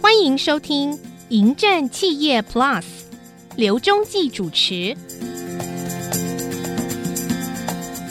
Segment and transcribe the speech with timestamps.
[0.00, 0.92] 欢迎收听
[1.30, 2.80] 《迎战企业 Plus》，
[3.56, 4.96] 刘中继主持。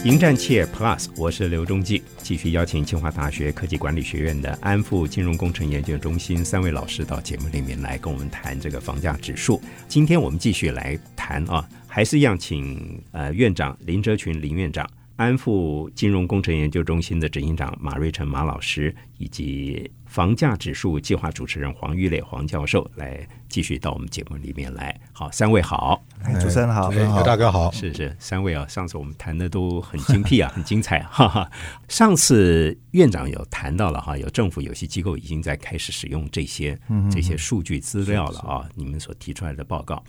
[0.04, 9.62] 迎战企业 Plus，我是刘中继，继续邀请清华大学科技管理学院的安富金融工程研究中心三位老师到节目里面来跟我们谈这个房价指数。
[9.88, 14.90] 今天我们继续来谈啊，还是一样请呃院长林哲群林院长。
[15.16, 25.00] 安富金融工程研究中心的执行长马瑞成马老师，以及房价指数计划主持人黄玉磊黄教授来继续到我们节目里面来。
[25.14, 26.04] 好，三位好，
[26.42, 31.52] 主持人好，刘大哥好，是是，三位啊，上次我们谈的都很精辟啊， 很精彩，哈哈。
[31.88, 36.76] 上次院长有谈到了哈，有政府有些机构已经在开始使用这些
[37.12, 40.04] 这些数据资料了啊，你们所提出来的报告，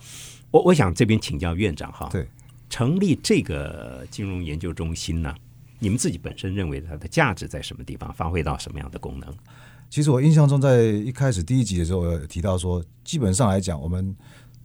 [0.49, 2.27] 我我想这边请教院长哈，对。
[2.73, 5.31] 成立这个金融研究中心呢？
[5.77, 8.11] 你们自己本身认为它的价值在什么地方？
[8.11, 9.31] 发挥到什么样的功能？
[9.91, 14.15] 其实我印象中，在一开始第一集的时候，我有提到说，基本上来讲，我们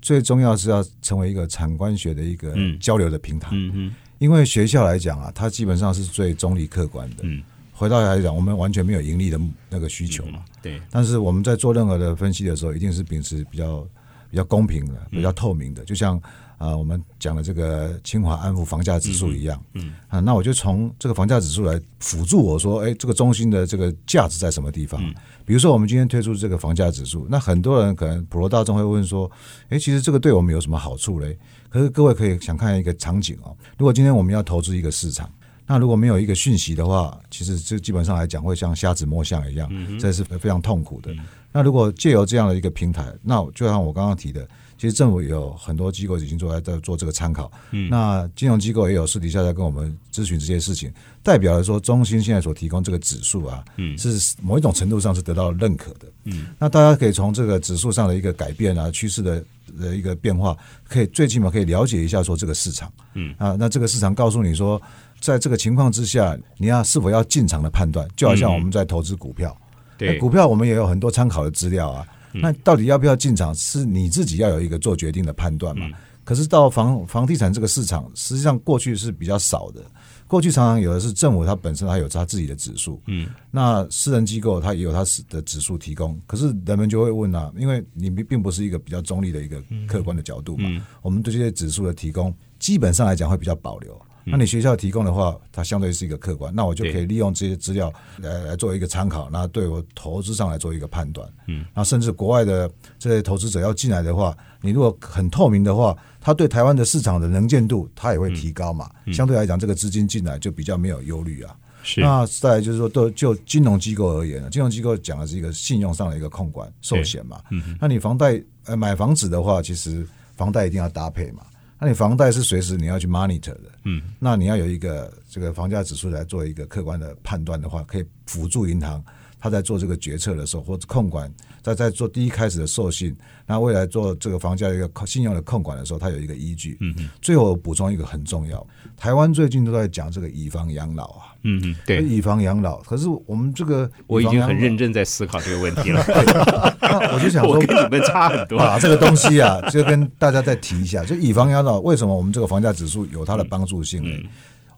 [0.00, 3.50] 最重要是要成为一个产官学的一个交流的平台。
[3.52, 3.94] 嗯嗯。
[4.18, 7.16] 因为学校来讲啊，它基本上是最中立客观的。
[7.24, 7.42] 嗯。
[7.74, 10.42] 回到来讲，我们完全没有盈利的那个需求嘛。
[10.62, 10.80] 对。
[10.90, 13.86] 但是我们在做任何的分析的时候，一定是秉持比较
[14.30, 16.20] 比较公平的、比较透明的，就像。
[16.58, 25.00] 啊，我们讲的这个清华安抚房价指数一样，嗯啊，那我就从这个房价指数来辅助我说，哎，这个中心的这个价值在什么地方？
[25.44, 29.30] 比如说，我们今天推出这个房价指数，那很多人可能普罗大众会问说，
[29.68, 31.38] 哎，其实这个对我们有什么好处嘞？
[31.68, 35.30] 可是各位可以想看一个场景哦，如果今天我们要投资一个市场，
[35.68, 41.14] 那如果没有一个讯息的话，其实这基本上来讲会像瞎子摸象一样，这是非常痛苦的。
[41.52, 44.48] 那如果借由这样的一个平台，那就像我刚刚提的。
[44.80, 50.88] 其实政府有很多机构已经做在在做这个参考，嗯，那金融机构也有私底下在跟我们咨询这些事情，
[51.20, 59.44] 代表了说中心现在所提供这个指数啊，嗯，是某一种程度上是得到认可的，嗯，那大家可以从这个指数上的一个改变啊，趋势的
[59.80, 60.56] 的一个变化，
[60.88, 63.34] 可以最起码可以了解一下说这个市场，嗯。
[63.36, 64.80] 啊，那这个市场告诉你说，
[65.20, 69.56] 在这个情况之下，你要是否要进场的判断，就好像我们在投资股票，
[69.96, 72.06] 对，股票我们也有很多参考的资料啊。
[72.32, 75.88] 那到底要不要进场，是你自己要有一个做决定的判断嘛？
[76.24, 79.82] 可是到房房地产这个市场，实际上过去是比较少的。
[80.26, 86.20] 过去常常有的是政府它本身它有它自己的指数，嗯，那私人机构它也有它的指数提供。
[86.26, 90.68] 可是人们就会问啊，因为你并不是一个比较中立的一个客观的角度嘛，
[91.00, 93.98] 我们对这些指数的提供，基本上来讲会比较保留。
[94.30, 101.28] 那你学校提供的话，它相对是一个客观，那我就可以利用这些资料来来做一个参考，那对我投资上来做一个判断。
[101.46, 108.90] 嗯，那甚至国外的这些投资者要进来的话，你如果很透明的话，他对台湾的市场的能见度，他也会提高嘛。
[109.12, 111.56] 相对来讲，这个资金进来就比较没有忧虑啊。
[111.82, 112.00] 是。
[112.00, 117.40] 那再就是说，都就金融机构而言呢，金融机构讲的是一个信用上的一个控管、寿险嘛。
[117.50, 117.76] 嗯。
[117.80, 120.06] 那你房贷呃买房子的话，其实
[120.36, 121.42] 房贷一定要搭配嘛。
[121.80, 129.02] 那你房贷是随时你要去 monitor 的，嗯，那你要有一个这个房价指数来做一个客观的判断的话，可以辅助银行
[129.40, 131.32] 他在做这个决策的时候，或者控管
[131.62, 133.16] 在在做第一开始的授信，
[133.46, 136.76] 那未来做这个房价一个信用的控管的时候，他有一个依据。
[136.80, 137.08] 嗯嗯。
[137.20, 138.66] 最后补充一个很重要，
[138.96, 141.34] 台湾最近都在讲这个以房养老啊。
[141.42, 142.78] 嗯嗯，对，以房养老。
[142.82, 146.02] 可是我们这个，我已经很认真在思考这个问题了。
[147.14, 148.76] 我就想说， 跟你们差很多啊。
[148.80, 154.28] 这个东西啊，就跟大家再提一下，就以房养老，为什么我们这个房价指数有它的帮助性呢？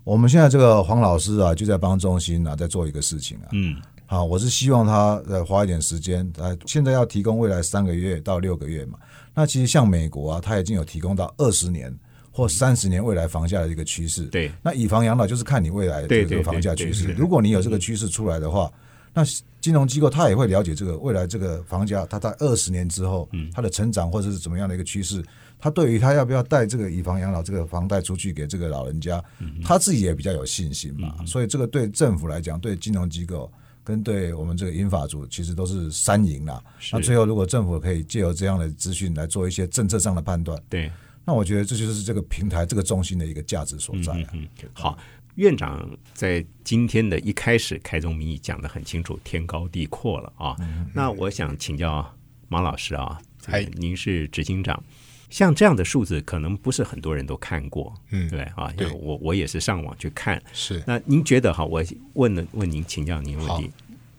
[0.04, 3.48] 我们现在这个黄老师啊，就在帮中心啊，在做一个事情啊。
[3.52, 3.76] 嗯，
[4.10, 8.98] 好，我是希望他呃花一点时间，呃，现在要提供未来三个月到六个月嘛。
[9.32, 11.96] 那其实像美国啊，他已经有提供到二十年。
[12.32, 17.12] 或三十年未来房价的一个趋势，对，那以房养老就是看你未来的这个房价趋势。
[17.12, 18.72] 如果你有这个趋势出来的话，
[19.12, 19.24] 那
[19.60, 25.22] 金融机构他也会了解这个未来这个房价，它在二十年之后，它的成长或者是怎么样的一个趋势，
[25.58, 29.22] 他对于他要不要贷这个以房养老这个房贷出去给这个老人家，
[29.64, 31.16] 他自己也比较有信心嘛。
[31.26, 33.50] 所以这个对政府来讲，对金融机构
[33.82, 36.62] 跟对我们这个英法组，其实都是三赢啦。
[36.92, 40.90] 那最后如果政府可以借由这样的资讯来做一些政策上的判断，对。
[41.22, 44.12] 那我觉得这就是这个平台、这个中心的一个价值所在。
[44.32, 44.98] 嗯，好，
[45.34, 50.56] 院长在今天的一开始开宗明义讲的很清楚，天高地阔了啊。
[50.94, 52.04] 那我想请教
[52.48, 54.82] 马老师啊，哎，您是执行长，
[55.30, 60.42] 像这样的数字，可能不是很多人都看过，嗯，对啊，因为我我也是上网去看。
[60.52, 61.64] 是，那您觉得哈？
[61.64, 61.82] 我
[62.14, 63.70] 问了问您，请教您问题，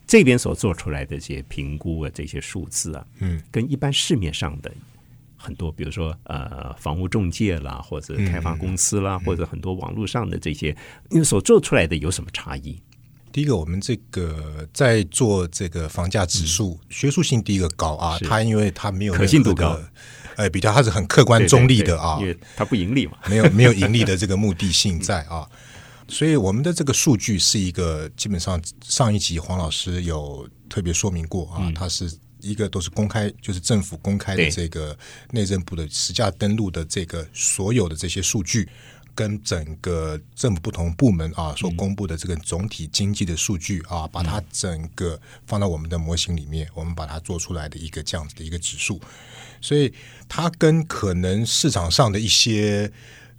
[0.07, 4.71] 这边所做出来的这些评估啊，这些数字啊，嗯，跟一般市面上的。
[5.43, 10.69] 很多，比如说呃，房屋中介啦，或者开发公司啦，或者很多网络上的这些，
[11.09, 12.79] 因为所做出来的有什么差异？
[13.31, 19.81] 第一个，我们这个在做这个房价指数，学术性第一个高啊，它因为它没有可信度高，
[20.41, 23.13] 呃，比较它是很客观中立的啊因为它不盈利嘛。
[23.29, 25.47] 没有没有盈利的 这个目的性在啊，
[26.07, 32.11] 所以我们的这个数据是一个基本上上一集黄老师有特别说明过啊，它是
[32.41, 34.97] 一个都是公开，就是政府公开的这个
[35.29, 38.67] 内政部的实价登录的这个所有的这些数据。
[39.13, 48.99] 跟整个政府不同部门啊所公布的这个总体经济的数据啊，把它整个放到我们的模型里面，我们把它做出来的一个这样子的一个指数，
[49.59, 49.93] 所以
[50.27, 52.91] 它跟可能市场上的一些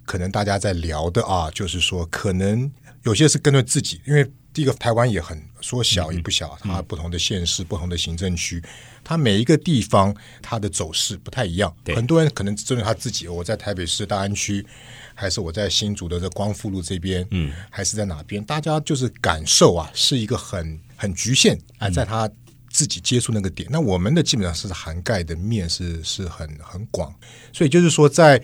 [0.05, 2.71] 可能大家在聊的啊，就是说可能
[3.03, 8.61] 有些是跟着自己，因为第一个台湾也很说小也不小，它不同的县市、不同的行政区，
[9.03, 11.73] 它每一个地方它的走势不太一样。
[11.95, 14.65] 很多人可能针对他自己，我在台北市大安区，
[15.13, 22.29] 还是我在新竹的这光复路这边，嗯，还是在哪边，大家就是感受啊，是一个很很局限啊，在他
[22.69, 23.67] 自己接触那个点。
[23.71, 27.13] 那我们的基本上是涵盖的面是是很很广，
[27.51, 28.41] 所以就是说在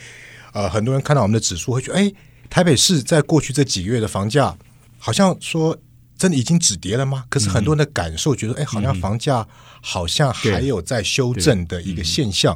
[0.54, 2.14] 呃很多人看到我们的指数会觉得，哎，
[2.50, 4.58] 台北市在过去这几个月的房价
[4.98, 5.78] 好像说。
[6.20, 7.26] 真的已经止跌了吗？
[7.30, 9.48] 可是很多人的感受觉得，哎、好像房价
[9.82, 12.56] 好像还有在修正的一个现象。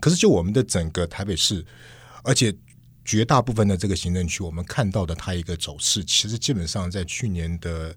[0.00, 1.64] 可是就我们的整个台北市，
[2.24, 2.54] 而且
[3.04, 7.96] 绝大部分的这个行政区，我们看到的它一个走势，其实基本上在去年的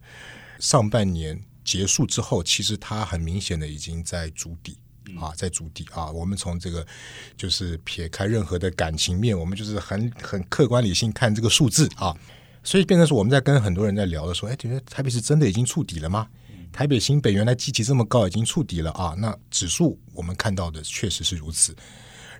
[0.60, 4.78] 上半年结束之后，其实它很明显的已经在筑底。
[5.20, 6.10] 啊，在筑底啊！
[6.10, 6.88] 我们从这个
[7.36, 12.16] 就是撇开任何的感情面，我们就是很很客观理性看这个数字啊，
[12.64, 16.28] 所以变成是我们在跟很多人在聊的时候，哎，觉得台北市真的已经触底了吗？
[16.72, 19.14] 台北新北原来基期这么高，已经触底了啊！
[19.20, 21.76] 那指数我们看到的确实是如此。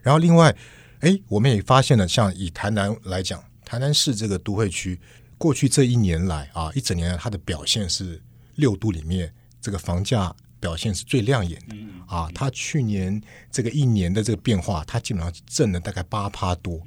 [0.02, 0.56] 然后另外，
[1.02, 5.00] 哎，我们也发现了，像以台南来讲，台南市这个都会区，
[5.38, 8.20] 过去这一年来啊，一整年来它的表现是
[8.56, 9.32] 六都里面
[9.62, 11.76] 这个房价表现是最亮眼的
[12.08, 12.28] 啊。
[12.34, 13.22] 它去年
[13.52, 16.82] 这个一年的这个变化，它基本上挣了大概八趴多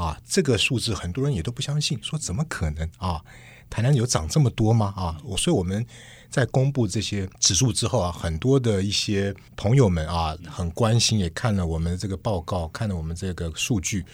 [0.00, 3.22] 啊，这个数字很多人也都不相信，说怎么可能啊？
[3.68, 4.92] 台南有涨这么多吗？
[4.96, 5.86] 啊，我所以我们
[6.28, 14.04] 在公布这些指数之后啊，很多的一些朋友们啊，很关心，也看了我们这个报告，看了我们这个数据，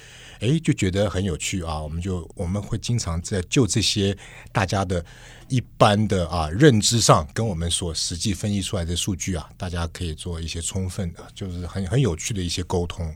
[0.41, 1.81] 诶，就觉得很有趣啊。
[1.81, 4.15] 我们就我们会经常在就这些
[4.53, 5.03] 大家的
[5.49, 13.15] 一般的啊认知上，跟我们所实际分析出来的数据啊，大家可以做一些充分的，就是很很有趣的一些沟通。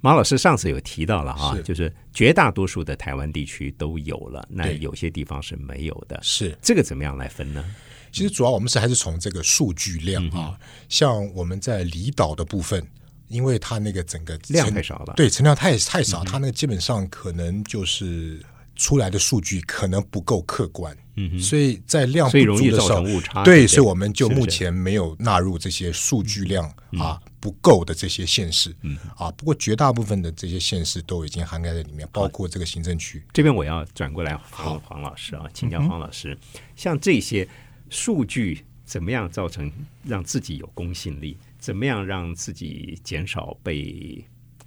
[0.00, 1.62] 马老师上次有提到了哈，是。
[1.62, 6.18] 就是绝大多数的台湾地区都有了，那有些地方是没有的。
[6.22, 7.64] 是，这个怎么样来分呢？
[8.10, 10.40] 其实主要我们是还是从这个数据量嗯。
[10.40, 12.86] 啊，像我们在离岛的部分，
[13.28, 15.14] 因为它那个整个量太少了。
[15.16, 18.40] 对，存量太太少，它那个基本上可能就是
[18.78, 23.42] 出来的数据可能不够客观，嗯，所以在量不容易造足的时候成误差。
[23.42, 26.64] 对，不所以我们就目前没有纳入这些数据量
[26.96, 33.22] 啊不够的这些县市，嗯啊，不过绝大部分的这些县市都已经涵盖在里面，包括这个行政区。
[33.32, 36.38] 这边我要转过来黄黄老师啊，请教黄老师，
[36.76, 37.46] 像这些
[37.90, 39.70] 数据怎么样造成
[40.04, 41.36] 让自己有公信力？
[41.58, 44.24] 怎么样让自己减少被？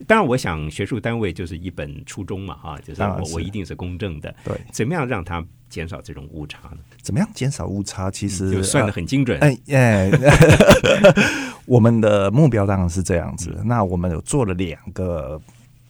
[0.07, 4.33] 当然，我想学术单位就是一本初衷嘛，哈，就是我是我一定是公正的。
[4.43, 6.77] 对，怎么样让它减少这种误差呢？
[7.01, 8.09] 怎么样减少误差？
[8.11, 9.39] 其实就算的呃很精准。
[9.39, 10.11] 哎哎，
[11.65, 13.55] 我们的目标当然是这样子。
[13.63, 15.39] 那我们有做了两个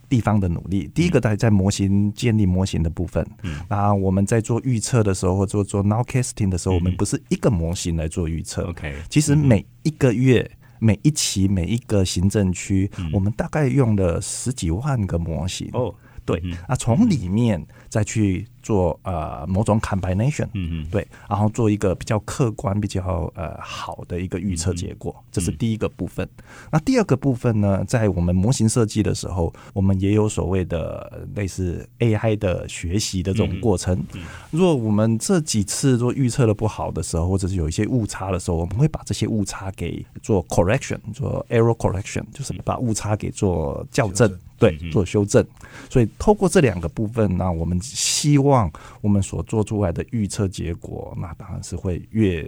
[0.07, 0.89] 地方的努力。
[0.93, 3.25] 第一个在在模型建立模型的部分，
[3.69, 8.63] 那我们在做预测的时候，做做 nowcasting 的时候，我们不是一个模型来做预测。
[8.63, 10.49] OK，其实每一个月。
[10.83, 15.69] 每一期每一个行政区，我们大概用了十几万个模型。
[15.73, 15.93] 哦，
[16.25, 26.27] 对，啊，从里面再去做呃某种 combination，嗯嗯，对，然后做一个比较客观、比较呃好的一个预测结果，这是第一个部分。
[26.71, 34.01] 那第二个部分呢，在我们模型设计的时候，我们也有所谓的呃类似 AI 的学习的这种过程。
[34.49, 44.31] 如果我们这几次做预测的不好的时候，或者是有一些误差的时候，我们会把这些误差给做 correction，做 error correction，就是把误差给做校正。
[44.61, 45.43] 对，做修正，
[45.89, 52.43] 所以透过这两个部分，那我们希望望我们所做出来的预测结果，那当然是会越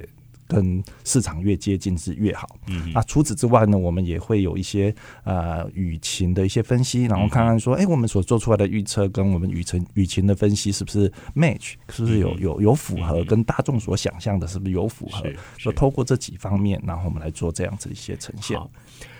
[0.53, 2.47] 跟市场越接近是越好。
[2.67, 4.93] 嗯，那除此之外呢，我们也会有一些
[5.23, 15.37] 呃雨情的一些分析，然后看看说，哎、我们所做出来的预测跟我们雨情雨情的分析是不是 match，是不是有有有符合，跟大众所想象的是不是有符合是？
[15.59, 18.59] 所以透过这几方面，然后我们来做这样子一些呈现。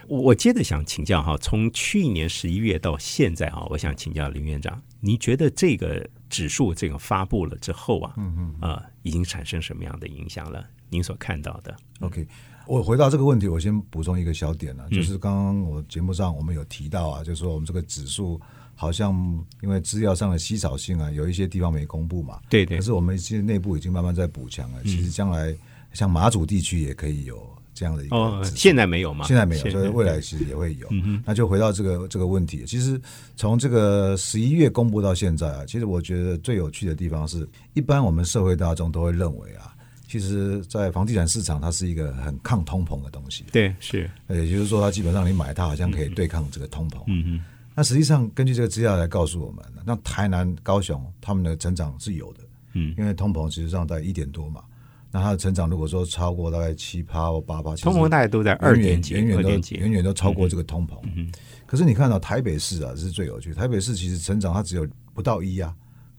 [0.08, 10.68] 我我接着想请教哈，从去年十一月到现在哈，我想请教林院长，你觉得这个指数这个发布了之后啊，嗯嗯，啊，已经产生什么样的影响了？
[10.93, 12.27] 您所看到的？OK，
[12.67, 18.39] 我回到这个问题，我先补充一个小点呢，就是刚刚我节目上我们有提到啊，就是说我们这个指数
[18.75, 19.13] 好像
[19.62, 22.77] 因为资料上的稀少性啊，有一些地方没公布嘛，对对。
[22.77, 25.55] 可是我们其实内部已经慢慢在补强了，其实将来
[25.93, 27.43] 像马祖地区也可以有。
[27.75, 29.25] 这样的一个，哦，现在没有吗？
[29.25, 30.88] 现在没有，所以未来其实也会有。
[31.25, 33.01] 那就回到这个这个问题，其实
[33.35, 39.73] 从这个十一月公布到现在啊，其实我觉得最有趣的地方是，一般我们社会大众都会认为啊，
[40.13, 43.46] 其实，在房地产市场它是一个很抗通膨的东西。
[43.51, 47.00] 对，是，也就是说，它基本上你买它好像可以对抗这个通膨。
[47.08, 47.43] 嗯嗯。
[47.74, 52.41] 那实际上根据这个资料来告诉我们，那台南、高雄他们的成长是有的。
[52.74, 54.62] 嗯，因为通膨实际上在一点多嘛。
[55.10, 60.96] 那它的成长如果说超过大概七趴或八趴，通膨大概都在二点几，远远都远远都超过这个通膨。
[61.15, 61.32] 嗯
[61.65, 63.51] 可是你看到台北市啊，这是最有趣。
[63.51, 65.74] 台北市其实成长它只有不到一啊，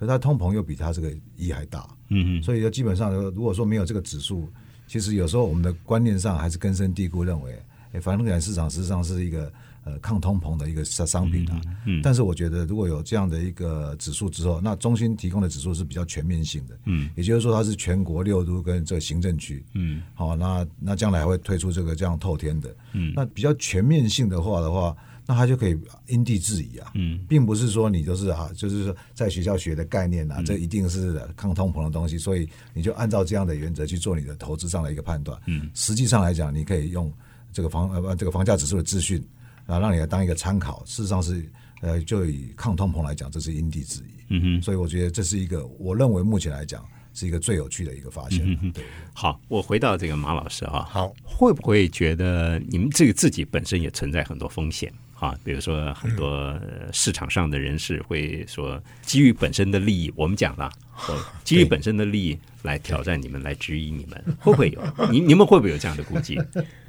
[0.05, 1.87] 可是它通膨又比它这个一还大。
[2.09, 4.49] 嗯嗯，所以就基本上如果说没有这个指数，
[4.87, 7.59] 其实有时候我们的观念上还是根深蒂固认为，
[7.93, 9.51] 哎，房地产市场实际上是一个。
[9.87, 37.13] 呃，抗通膨的一个商商品啊，嗯，但是我觉得如果有这样的一个指数之后，那中心提供的指数是比较全面性的，嗯，也就是说它是全国六都跟这个行政区，嗯，好，那那将来还会推出这个这样透天的，嗯，那比较全面性的话的话，那他就可以因地制宜啊，嗯，并不是说你就是啊，就是说在学校学的概念啊，这一定是抗通膨的东西，所以你就按照这样的原则去做你的投资上的一个判断，嗯，实际上来讲，你可以用
[37.53, 39.23] 这个房呃这个房价指数的资讯。
[39.67, 41.51] 啊，让你来当一个参考，事实上是，
[41.81, 44.25] 呃，就以抗通膨来讲，这是因地制宜。
[44.29, 48.45] 嗯哼，所以我觉得这是一个，我认为目前来讲是一个最有趣的一个发现。
[48.73, 54.93] 对，好，我回到这个马老师啊，好，会不会觉得你们这个自己本身也存在很多风险
[55.25, 55.35] 啊？
[55.43, 56.59] 比如说很多
[56.93, 60.71] 市场上的人士会说，基于本身的利益，我们讲了，
[61.45, 64.83] 基于本身的利益来挑战你们，来质疑你们，会不会有？
[65.11, 66.39] 你你们会不会有这样的估计？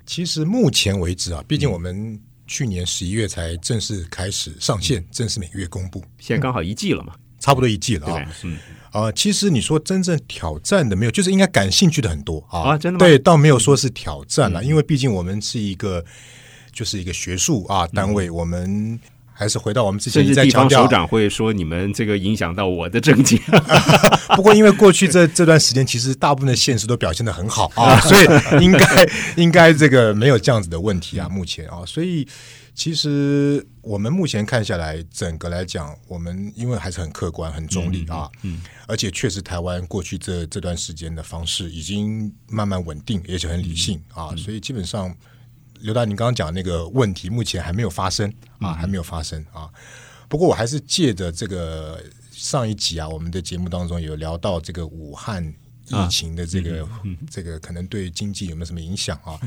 [0.06, 2.20] 其实目前为止啊，毕竟我们。
[2.48, 6.00] 去年十一月才正式开始上线，正式每个月公布。
[6.20, 8.32] 现在刚好一季了嘛，差不多一季了啊。
[8.44, 8.56] 嗯
[8.92, 12.60] 啊，其实你说真正挑战的没有，就是应该感兴趣的很多啊。
[12.60, 13.00] 啊，真的吗？
[13.00, 16.06] 对，倒没有说是挑战了，因为毕竟我们是一个
[16.76, 19.00] 就是一个学术啊单位，我们。
[19.38, 23.38] 还是回到我们之前在强调，首长会说你们这个影响到我的政绩。
[24.34, 31.28] 不过因为过去这这段时间，其实大部分的现实都表现的很好啊， 所以应该应该这个没有这样子的问题啊。
[31.28, 32.26] 目前啊，所以
[32.74, 45.14] 其实我们目前看下来，整个来讲，我们因为还是很客观、很中立啊，嗯，而且确实台湾过去这这段时间的方式已经慢慢稳定，而且很理性啊，所以基本上。
[45.86, 49.70] 刘大，你刚刚讲那个问题，目前还没有发生啊，还没有发生啊。
[50.28, 55.46] 不过我还是借着这个上一集啊，我们的节目当中有聊到这个武汉
[55.90, 56.90] 疫情的这个
[57.30, 59.40] 这个可能对经济有没有什么影响啊？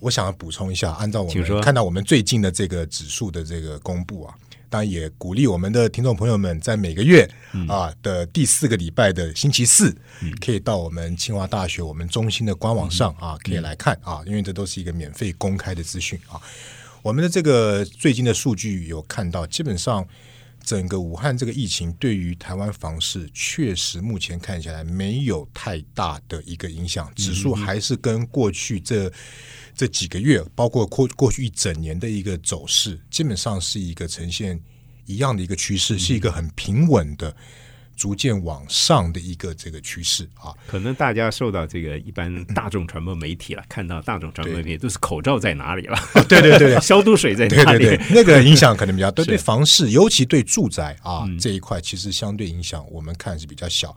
[0.00, 4.34] 我想要补充一下，按照我们看到我们最近的这个指数的这个公布啊。
[4.72, 7.28] 当然也鼓励我们的听众朋友们，在每个月
[7.68, 9.94] 啊的第四个礼拜的星期四，
[10.40, 16.40] 可以到我们清华大学我们中心的官网上啊，可以来看啊，因为这都是一个免费公开的资讯啊。
[17.02, 20.08] 我们的这个最近的数据有看到，基本上
[20.62, 29.12] 整个武汉这个疫情对于台湾房市确实目前看起来没有太大的一个影响，指数还是跟过去这。
[29.74, 34.60] 这几个月，包括过过去一整年的一个走势，基本上是一个呈现
[35.06, 37.34] 一样的一个趋势，是一个很平稳的、
[38.02, 40.52] 逐渐往上的一个这个趋势啊。
[40.66, 45.96] 可能大家受到这个一般大众传播媒体了，看到大众传播媒体都是口罩在哪里了？
[46.28, 47.78] 对对对， 消毒水在哪里？
[47.78, 53.96] 对对对那个影响可能比较对对房市，尤其对住宅啊这一块，其实相对影响我们看是比较小。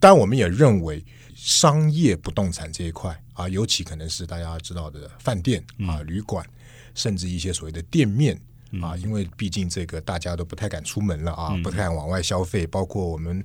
[0.00, 1.04] 当然，我们也认为。
[1.34, 6.46] 商业不动产这一块啊，尤其可能是大家知道的饭店啊、旅馆，
[6.94, 8.40] 甚至一些所谓的店面
[8.80, 13.42] 啊，因为毕竟这个大家都不太敢出门了啊，不太敢往外消费，包括我们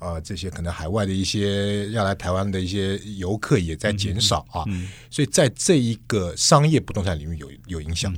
[0.00, 4.64] 呃这些可能海外的一些要来台湾的一些游客也在减少啊，
[5.10, 8.12] 所以在这一个商业不动产领域有有影响。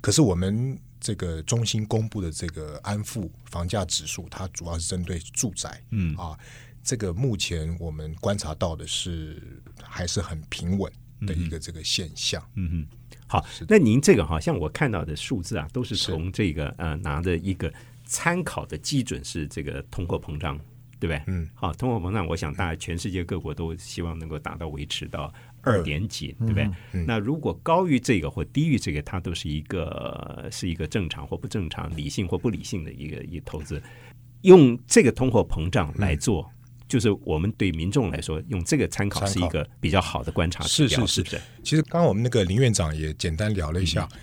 [0.00, 6.14] 可是我们这个中心公布的这个安富房价指数，它主要是针对住宅，嗯。
[6.16, 6.38] 啊。
[6.82, 10.90] 这个目前我们观察到的是还是很平稳
[11.26, 12.42] 的一个这个现象。
[12.54, 12.96] 嗯哼，
[13.30, 17.72] 好，那您这个哈，像我看到的数字啊，都是从这个呃拿的一个
[18.04, 20.58] 参考的基准是这个通货膨胀，
[20.98, 21.22] 对不对？
[21.28, 26.68] 嗯，好，通货膨胀，我想大家全世界各国都希望能够达到维持到二点几，对不对？
[27.06, 33.80] 那如果高于这个或低于这个，它都是一个是一个正常或不正常、理性或不理性的一个一投资。
[34.42, 36.50] 用这个通货膨胀来做，
[36.90, 41.22] 就是我们对民众来说，用这个参考是一个比较好的观察指标，是是是。
[41.22, 41.40] 不是？
[41.64, 44.18] 其实刚刚我们那个林院长也简单聊了一下，嗯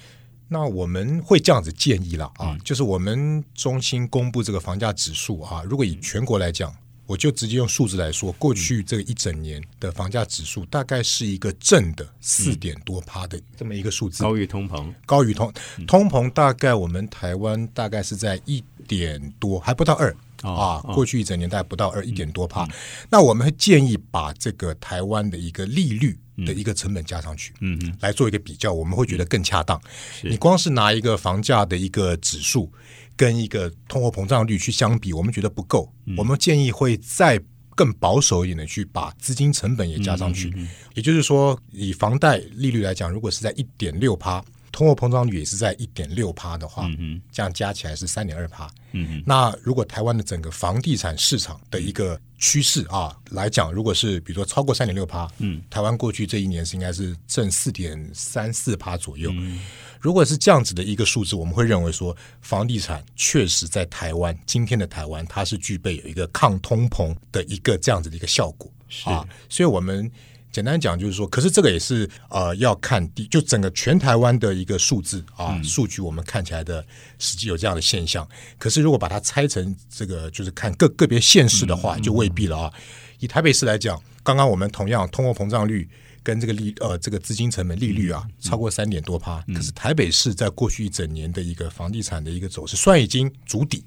[0.50, 6.72] 那我们会这样子建议了啊，就是我们中心公布这个房价指数啊，如果以全国来讲。
[7.08, 15.50] 我就直接用数字来说，过去这一整年的房价指数大概是一个正的四点多趴的这么一个数字，高于通膨，高于通
[15.88, 20.82] 通膨，大概我们台湾大概是在一点多，还不到二、哦啊。
[20.84, 22.68] 哦过去一整年大概不到二，一点多趴。
[23.10, 29.80] 那我们会建议把这个台湾的一个利率的一个成本加上去，嗯嗯，来做一个比较，我们会觉得更恰当。
[30.12, 32.72] 是你光是拿一个房价的一个指数
[33.16, 35.92] 跟一个通货膨胀率去相比，我们觉得不够。
[36.18, 37.40] 我们建议会再
[37.76, 40.52] 更保守一点的去把资金成本也加上去。
[40.96, 48.70] 也就是说，以房贷利率来讲，如果是在一点六趴，通货膨胀率也是在一点六趴的话，嗯这样加起来是三点二趴。
[48.92, 59.32] 嗯那如果台湾的整个房地产市场的一个趋势啊来讲，如果是比如说超过三点六趴，嗯，台湾过去这一年是应该是正四点三四趴左右。
[59.34, 59.60] 嗯
[60.00, 68.72] 如果是这样子的一个数字，我们会认为说，房地产确实在台湾今天的台湾，它是具备有一个抗通膨的一个这样子的一个效果
[69.06, 69.28] 啊。
[69.50, 70.10] 所以我们
[70.52, 76.86] 简单讲就是说，可是这个也是呃要看地，就整个全台湾的一个数字啊，数据我们看起来的
[77.20, 78.28] 实际有这样的现象。
[78.58, 82.74] 可是如果把它拆成这个，就是看个个别县市的话，就未必了啊。
[83.20, 85.88] 以台北市来讲，刚刚我们同样通货膨胀率。
[86.24, 93.86] 跟这个利呃这个资金成本利率啊超过三点多趴，可是台北市在过去一整年的一个房地产的一个走势，虽然已经筑底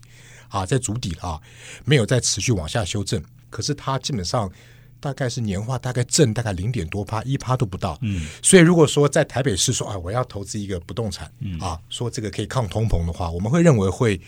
[0.48, 1.40] 啊，在筑底了啊，
[1.84, 4.50] 没有再持续往下修正，可是它基本上
[5.00, 7.98] 大概是年化大概正大概零点多趴，一趴都不到。
[8.02, 14.20] 嗯，所以如果说在台北市说啊，我要投资一个不动产，啊，说这个可以抗通膨的话，我们会认为会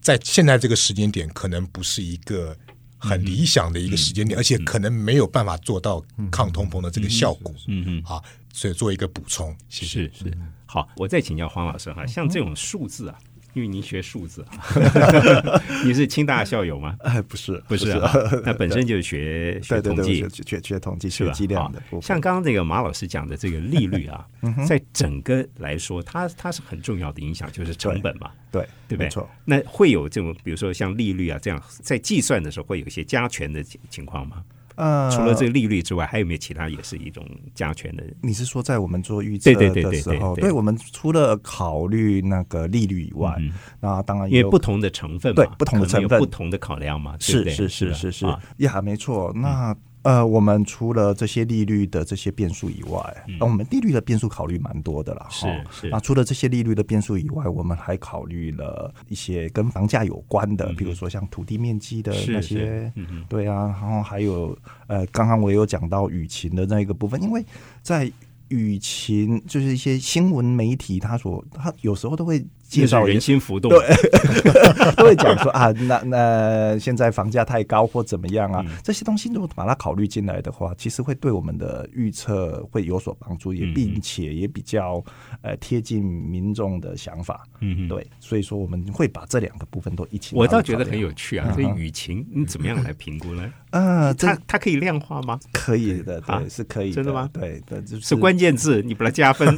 [0.00, 2.56] 在现在这个时间点可能不是一个。
[3.02, 7.50] 很理想的一个时间点，而且可能没有办法做到抗通膨的这个效果。
[7.66, 8.22] 嗯嗯，啊，
[8.52, 10.02] 所以做一个补充，谢谢。
[10.02, 10.38] 是是。
[10.66, 13.18] 好，我再请教黄老师哈，像这种数字啊，
[13.52, 16.96] 因为您学数字啊， 你是清大校友吗？
[17.02, 18.12] 哎，不是，不是啊，
[18.44, 20.28] 那本身就是学学统计学。
[20.28, 21.32] 学学统计、是吧？
[21.32, 21.82] 学计量的。
[22.00, 29.04] 像刚刚这个马老师讲的这个利率啊，嗯在整个来说，它它是很重要的影响，就是成本嘛，对对不对？
[29.06, 29.28] 没错。
[29.44, 34.42] 那会有这种，比如说像利率啊这样，在计算的时候会有一些加权的情情况吗？
[34.80, 37.22] 呃，除了这个利率之外，还有没有其他也是一种
[37.54, 38.02] 加权的？
[38.22, 40.42] 你是说在我们做预测对对对对的时候，对。
[40.42, 46.18] 对我们除了考虑那个利率以外，嗯那当然因为不同的成分嘛，对不同的成分。
[46.18, 48.10] 不同的考量嘛，是是是吧是。
[48.10, 48.40] 是啊。
[48.58, 49.32] 呀，没错。
[49.34, 55.28] 那呃，我们除了这些利率的这些变数以外，那我们利率的变数考虑蛮多的啦。
[55.28, 55.64] 嗯是哈。
[55.70, 55.88] 是。
[55.90, 62.92] 那除了这些利率的变数以外，我们还考虑了一些跟房价有关的，比如说像土地面积的嗯是是那些。
[62.94, 67.44] 嗯，对啊，然后还有呃，刚刚我也有讲到雨晴的那一个部分，因为
[67.82, 68.10] 在
[68.48, 73.70] 雨晴就是一些新闻媒体，他所他有时候都会介绍就是人心浮动，
[74.96, 85.02] 都会讲说啊，那那现在房价太高或怎么样啊，这些东西如果把它考虑进来的话，其实会对我们的预测会有所帮助，也嗯并且也比较
[85.42, 87.44] 呃贴近民众的想法。
[87.60, 87.88] 嗯。
[87.88, 90.36] 对，所以说我们会把这两个部分都一起。
[90.36, 93.52] 我倒觉得很有趣啊，这嗯哼舆情你怎么样来评估呢？
[93.70, 95.38] 呃，这它它可以量化吗？
[95.52, 97.28] 可以的，啊对，是可以真的吗？
[97.32, 99.50] 对对，就是是关键字，你把它加分。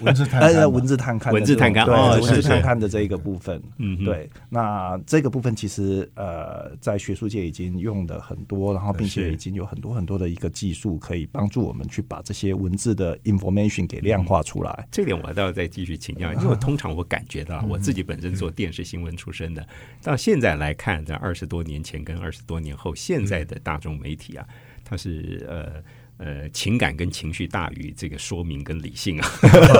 [0.00, 14.88] 文字探呃，勘文字探勘文字探勘文字探勘的这一个部分，嗯对，那这个部分其实呃，在学术界已经用的很多，然后并且已经有很多很多的一个技术可以帮助我们去把这些文字的 information 给量化出来。
[14.90, 19.66] 这点我倒要再继续请教，因为我通常我感觉到，我自己本身做电视新闻出身的，
[20.02, 24.46] 到现在来看，在二十多年前跟二十多年后，现在的大众媒体啊，
[24.84, 25.82] 它是呃。
[26.22, 29.26] 呃，情感跟情绪大于这个说明跟理性啊，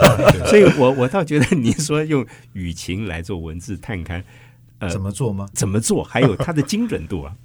[0.48, 4.22] 所以我我倒觉得你说用语情来做文字探勘，
[4.78, 5.46] 呃，怎么做吗？
[5.52, 7.36] 怎么做，还有它的精准度啊，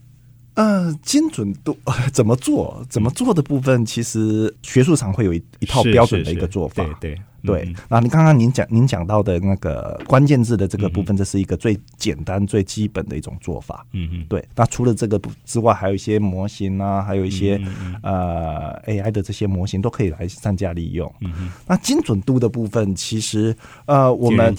[0.55, 1.77] 呃，精准度
[2.11, 2.83] 怎么做？
[2.89, 6.83] 怎么做的部分，其实学术上会有一一套标准的一个做法。
[6.99, 13.85] 对对那你刚刚您讲您讲到的那个关键字的这个部分，这是一个最简单、最基本的一种做法。
[13.91, 21.13] 嗯嗯对，那除了这个之外，还有一些模型啊，还有一些、嗯呃 AI 的这些模型都可以来善加利用。
[21.67, 24.55] 那精准度的部分，其实呃，我们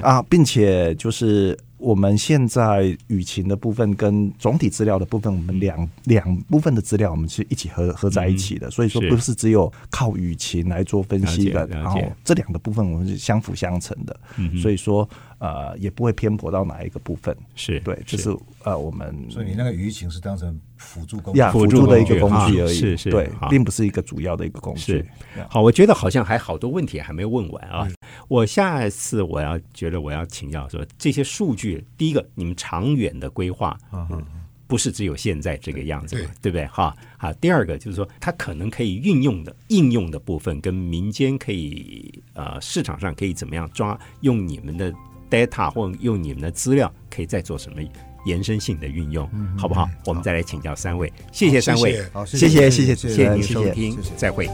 [0.00, 14.16] 啊，并且就是我们现在舆情的部分跟总体资料的部分，我们两两部分的资料我们是一起合合在一起的，所以说不是只有靠舆情来做分析的，然后这两个部分我们是相辅相成的，
[14.60, 17.36] 所以说呃也不会偏颇到哪一个部分。
[17.56, 18.30] 是对，就是
[18.62, 25.06] 呃我们所以你那个舆情是当成辅助工具呀辅助的一个工具而已，是是对，并不是一个主要的一个工具是。
[25.48, 27.88] 好，我觉得好像还好多问题还没问完啊。
[28.28, 34.22] 我下一次我要觉得我要请教说，这些数据，第一个，你们长远的规划，嗯，
[34.66, 36.66] 不是只有现在这个样子嘛，对不对？
[36.66, 37.32] 哈，好。
[37.34, 44.92] 第二个就是说，它可能可以运用的应用的部分，跟民间可以呃市场上可以怎么样抓，用你们的
[45.30, 47.82] data 或用你们的资料，可以再做什么
[48.24, 49.88] 延伸性的运用，好不好？
[50.06, 54.48] 我们再来请教三位，谢谢三位，谢谢谢谢谢谢您收听谢谢，再会。